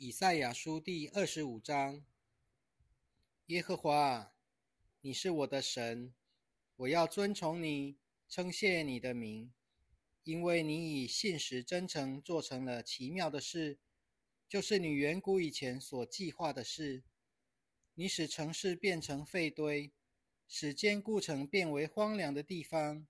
[0.00, 2.04] 以赛亚书第二十五章：
[3.46, 4.32] 耶和华，
[5.00, 6.14] 你是我的神，
[6.76, 7.96] 我要尊崇你，
[8.28, 9.52] 称谢你的名，
[10.22, 13.80] 因为你以信实真诚做成了奇妙的事，
[14.48, 17.02] 就是你远古以前所计划的事。
[17.94, 19.90] 你使城市变成废堆，
[20.46, 23.04] 使坚固城变为荒凉的地方，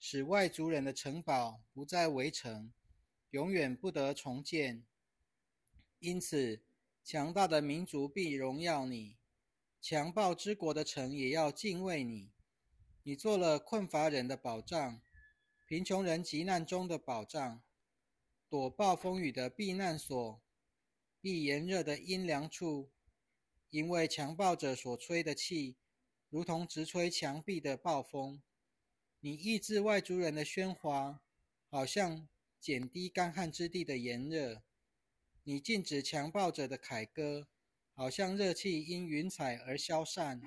[0.00, 2.72] 使外族人的城堡不再围城，
[3.30, 4.84] 永远不得重建。
[6.00, 6.60] 因此，
[7.02, 9.16] 强大的民族必荣耀你，
[9.80, 12.30] 强暴之国的城也要敬畏你。
[13.02, 15.00] 你做了困乏人的保障，
[15.66, 17.62] 贫穷人急难中的保障，
[18.48, 20.40] 躲暴风雨的避难所，
[21.20, 22.90] 避炎热的阴凉处。
[23.70, 25.76] 因为强暴者所吹的气，
[26.30, 28.40] 如同直吹墙壁的暴风。
[29.20, 31.20] 你抑制外族人的喧哗，
[31.68, 32.28] 好像
[32.60, 34.62] 减低干旱之地的炎热。
[35.48, 37.48] 你禁止强暴者的凯歌，
[37.94, 40.42] 好像热气因云彩而消散。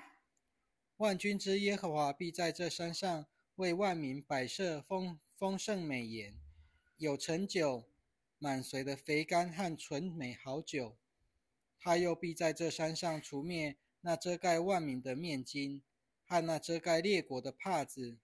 [0.98, 6.36] 万军之耶和华必在这山上为万民摆设丰丰盛美筵，
[6.98, 7.90] 有陈酒、
[8.38, 10.96] 满髓的肥甘和纯美好酒。
[11.80, 15.82] 他又必在这山上除灭那遮盖万民的面巾
[16.28, 18.20] 和那遮盖列国的帕子。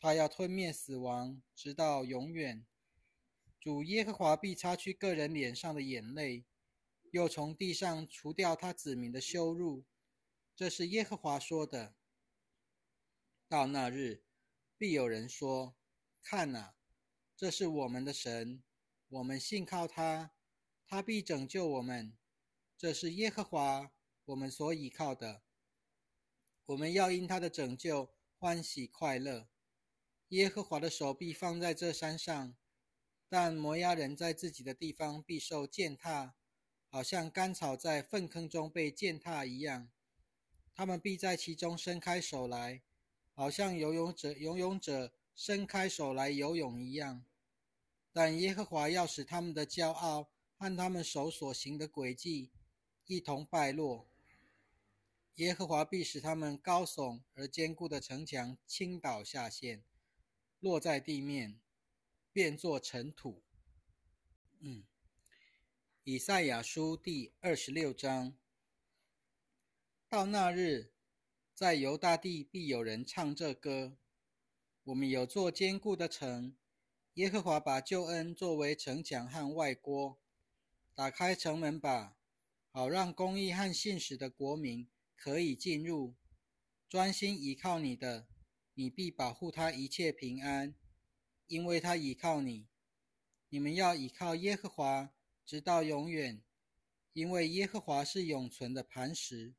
[0.00, 2.64] 他要吞灭死亡，直到永远。
[3.66, 6.44] 主耶和华必擦去个人脸上的眼泪，
[7.10, 9.84] 又从地上除掉他子民的羞辱。
[10.54, 11.96] 这是耶和华说的。
[13.48, 14.22] 到那日，
[14.78, 15.74] 必有人说
[16.22, 16.76] ：“看哪，
[17.36, 18.62] 这是我们的神，
[19.08, 20.30] 我们信靠他，
[20.86, 22.16] 他必拯救我们。
[22.78, 23.90] 这是耶和华
[24.26, 25.42] 我们所倚靠的，
[26.66, 29.48] 我们要因他的拯救欢喜快乐。
[30.28, 32.56] 耶和华的手臂放在这山上。”
[33.28, 36.34] 但摩押人在自己的地方必受践踏，
[36.88, 39.88] 好像干草在粪坑中被践踏一样。
[40.74, 42.82] 他们必在其中伸开手来，
[43.32, 47.24] 好像游泳者游泳者伸开手来游泳一样。
[48.12, 52.50] 但耶和华要使他们的骄傲和他们手所行的诡计
[53.06, 54.06] 一同败落。
[55.34, 59.82] 耶和华必使他们高耸而坚固的城墙倾倒下陷，
[60.60, 61.60] 落在地面。
[62.36, 63.42] 变作尘土。
[64.60, 64.84] 嗯，
[66.04, 68.36] 以赛亚书第二十六章。
[70.06, 70.92] 到那日，
[71.54, 73.96] 在犹大地必有人唱这歌：
[74.84, 76.54] 我们有座坚固的城，
[77.14, 80.20] 耶和华把救恩作为城墙和外郭。
[80.94, 82.18] 打开城门吧，
[82.70, 84.86] 好让公义和信实的国民
[85.16, 86.14] 可以进入。
[86.86, 88.28] 专心倚靠你的，
[88.74, 90.74] 你必保护他一切平安。
[91.46, 92.66] 因为他倚靠你，
[93.48, 95.12] 你们要倚靠耶和华，
[95.44, 96.42] 直到永远。
[97.12, 99.54] 因为耶和华是永存的磐石，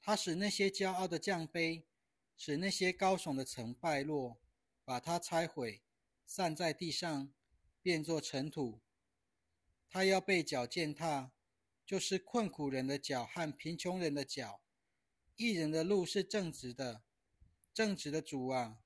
[0.00, 1.82] 他使那些骄傲的降卑，
[2.36, 4.38] 使那些高耸的城败落，
[4.84, 5.82] 把它拆毁，
[6.24, 7.32] 散在地上，
[7.82, 8.80] 变作尘土。
[9.88, 11.32] 他要被脚践踏，
[11.84, 14.60] 就是困苦人的脚和贫穷人的脚。
[15.34, 17.02] 一人的路是正直的，
[17.74, 18.78] 正直的主啊。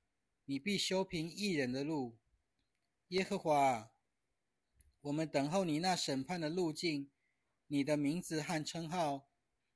[0.52, 2.18] 你必修平一人的路，
[3.08, 3.90] 耶和华，
[5.00, 7.10] 我们等候你那审判的路径。
[7.68, 9.30] 你的名字和称号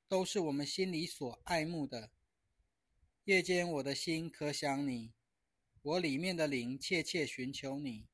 [0.07, 2.11] 都是我们心里所爱慕的。
[3.23, 5.15] 夜间我的心可想你，
[5.81, 8.05] 我里面的灵切切寻求你，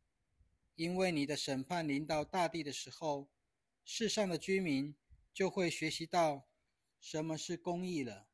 [0.76, 3.30] 因为你的审判临到大地的时候，
[3.84, 4.96] 世上的居民
[5.34, 6.48] 就会学习到
[7.02, 8.30] 什么是公义了。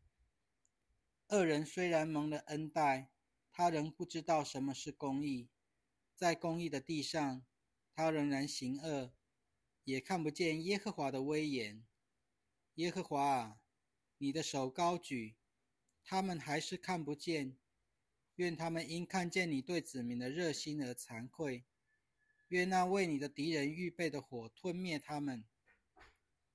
[1.30, 3.10] 恶人虽然蒙了恩待。
[3.60, 5.50] 他仍不知道什么是公义，
[6.16, 7.46] 在公义的地上，
[7.94, 9.12] 他仍然行恶，
[9.84, 11.86] 也看不见耶和华的威严。
[12.76, 13.60] 耶和华啊，
[14.18, 15.36] 你的手高举，
[16.06, 17.58] 他们还是看不见。
[18.36, 21.66] 愿他们因看见你对子民的热心而惭愧。
[22.48, 25.44] 愿那为你的敌人预备的火吞灭他们。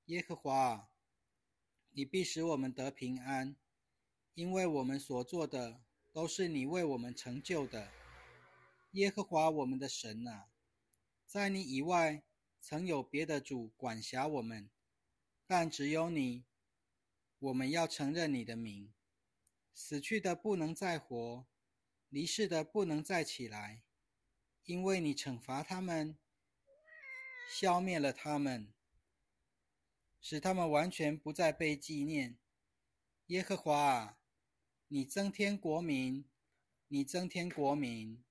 [0.07, 0.89] 耶和华啊，
[1.91, 3.55] 你必使我们得平安，
[4.33, 5.83] 因为我们所做的。
[6.15, 7.91] 都是你为我们成就的，
[8.93, 10.47] 耶和华我们的神啊，
[11.27, 12.23] 在你以外
[12.61, 14.71] 曾有别的主管辖我们，
[15.45, 16.45] 但只有你，
[17.41, 18.95] 我们要承认你的名。
[19.75, 21.45] 死去的不能再活，
[22.09, 23.83] 离世的不能再起来，
[24.67, 26.17] 因为你惩罚他们，
[27.51, 28.73] 消灭了他们，
[30.21, 32.39] 使他们完全不再被纪念。
[33.27, 34.19] 耶和华啊。
[34.95, 36.25] 你增添国民，
[36.87, 38.23] 你增添国民，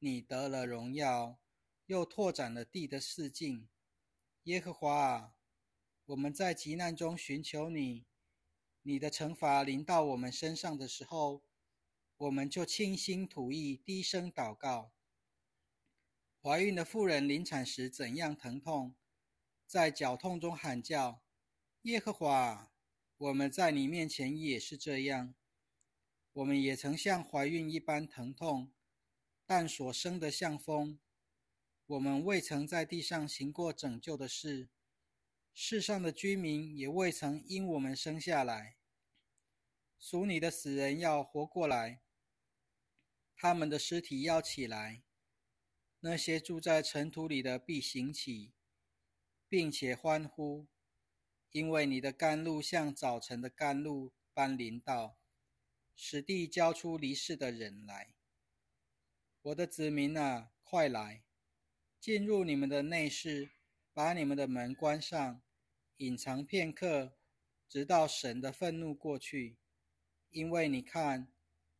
[0.00, 1.38] 你得了荣耀，
[1.86, 3.68] 又拓展了地的四境。
[4.42, 5.34] 耶和华啊，
[6.06, 8.06] 我们在急难中寻求你，
[8.82, 11.44] 你的惩罚临到我们身上的时候，
[12.16, 14.90] 我们就倾心吐意，低声祷告。
[16.42, 18.96] 怀孕的妇人临产时怎样疼痛，
[19.64, 21.22] 在绞痛中喊叫
[21.82, 22.72] ：“耶和华，
[23.16, 25.36] 我们在你面前也是这样。
[26.32, 28.72] 我们也曾像怀孕一般疼痛，
[29.44, 30.98] 但所生的像风。
[31.86, 34.68] 我们未曾在地上行过拯救的事，
[35.52, 38.76] 世上的居民也未曾因我们生下来。
[39.98, 42.00] 属你的死人要活过来。”
[43.34, 45.02] 他们的尸体要起来，
[46.00, 48.52] 那些住在尘土里的必行起，
[49.48, 50.68] 并且欢呼，
[51.50, 55.19] 因为你的甘露像早晨的甘露般临到，
[56.02, 58.14] 使地交出离世的人来。
[59.42, 61.22] 我的子民啊，快来，
[62.00, 63.50] 进入你们的内室，
[63.92, 65.42] 把你们的门关上，
[65.98, 67.18] 隐藏片刻，
[67.68, 69.58] 直到神的愤怒过去，
[70.30, 71.30] 因为你看。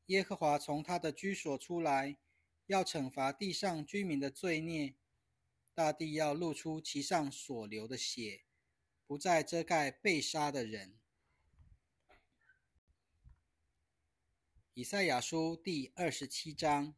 [0.07, 2.19] 耶和华从他的居所出来，
[2.67, 4.97] 要惩罚地上居民的罪孽，
[5.73, 8.43] 大地要露出其上所流的血，
[9.07, 11.00] 不再遮盖被杀的人。
[14.81, 16.95] 以赛亚书第二十七章：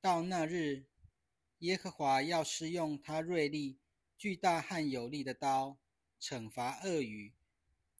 [0.00, 0.86] 到那日，
[1.58, 3.80] 耶和华要施用他锐利、
[4.16, 5.80] 巨大和有力的刀，
[6.20, 7.34] 惩罚鳄鱼，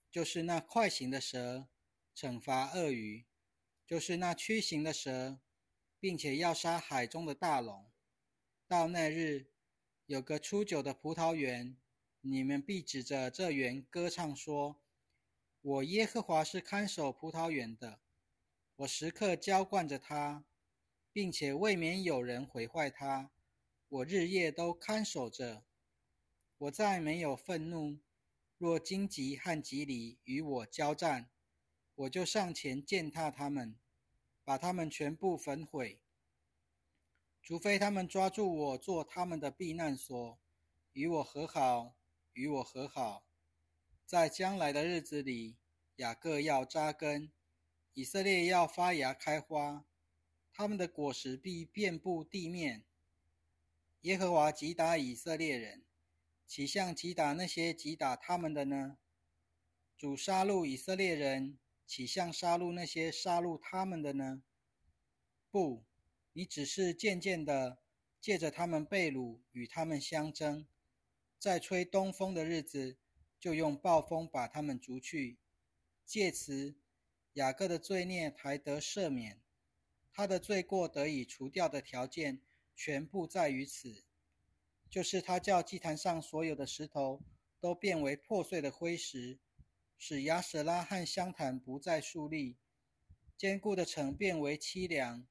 [0.09, 1.67] 就是那快行的蛇，
[2.15, 3.25] 惩罚鳄鱼。
[3.85, 5.41] 就是那屈行的蛇，
[5.99, 7.91] 并且要杀海中的大龙。
[8.69, 9.47] 到那日，
[10.05, 11.75] 有个初九的葡萄园，
[12.21, 14.81] 你们必指着这园歌唱说
[15.61, 17.99] ：“我耶和华是看守葡萄园的，
[18.81, 20.43] 我时刻浇灌着它，
[21.13, 23.29] 并且未免有人毁坏它。
[23.87, 25.63] 我日夜都看守着。
[26.57, 27.99] 我再没有愤怒。
[28.57, 31.29] 若荆棘和棘藜与我交战，
[31.93, 33.77] 我就上前践踏他们。”
[34.43, 36.01] 把他们全部焚毁，
[37.43, 40.39] 除非他们抓住我做他们的避难所，
[40.93, 41.95] 与我和好，
[42.33, 43.23] 与我和好。
[44.03, 45.57] 在将来的日子里，
[45.97, 47.31] 雅各要扎根，
[47.93, 49.85] 以色列要发芽开花，
[50.53, 52.83] 他们的果实必遍布地面。
[54.01, 55.83] 耶和华击打以色列人，
[56.47, 58.97] 岂像击打那些击打他们的呢？
[59.97, 61.57] 主杀戮以色列人。
[61.87, 64.43] 岂像杀戮那些杀戮他们的呢？
[65.49, 65.83] 不，
[66.31, 67.79] 你只是渐渐的
[68.21, 70.65] 借着他们被掳与他们相争，
[71.37, 72.95] 在吹东风的日子，
[73.37, 75.37] 就用暴风把他们逐去。
[76.05, 76.77] 借此，
[77.33, 79.41] 雅各的罪孽才得赦免，
[80.11, 82.41] 他的罪过得以除掉的条件，
[82.75, 84.03] 全部在于此，
[84.89, 87.21] 就是他叫祭坛上所有的石头
[87.59, 89.39] 都变为破碎的灰石。
[89.97, 92.57] 使亚舍拉和香坛不再竖立，
[93.37, 95.27] 坚固的城变为凄凉，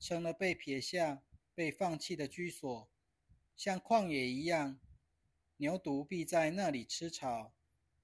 [0.00, 1.22] 成了被撇下、
[1.54, 2.88] 被放弃的居所，
[3.54, 4.80] 像旷野一样。
[5.58, 7.54] 牛犊必在那里吃草，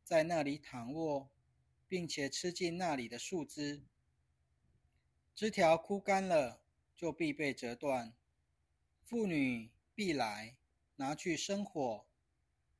[0.05, 1.31] 在那里躺卧，
[1.93, 3.83] 并且吃尽那里的树枝。
[5.35, 6.63] 枝条枯干了，
[6.97, 8.15] 就必被折断。
[9.05, 10.57] 妇女必来
[10.97, 12.07] 拿去生火，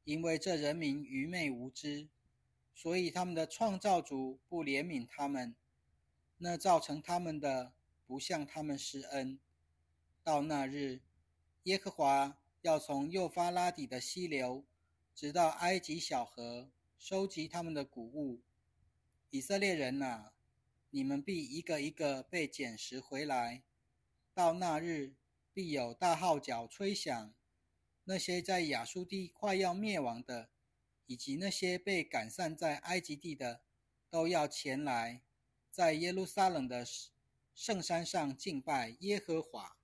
[0.05, 2.09] 因为这人民愚昧无知。
[2.75, 5.55] 所以他们的创造主不怜悯他们，
[6.39, 7.75] 那造成他们的
[8.07, 9.39] 不向他们施恩。
[10.23, 11.03] 到那日，
[11.65, 14.65] 耶和华要从幼发拉底的溪流，
[15.15, 18.41] 直到埃及小河，收集他们的谷物。
[19.33, 20.33] 以色列人呐，
[20.91, 23.63] 你们必一个一个被捡拾回来。
[24.35, 25.17] 到那日，
[25.55, 27.35] 必有大号角吹响，
[28.05, 30.51] 那些在亚述地快要灭亡的。
[31.07, 33.63] 以及那些被赶散在埃及地的，
[34.11, 35.23] 都要前来，
[35.71, 36.87] 在耶路撒冷的
[37.55, 39.79] 圣山上敬拜耶和华。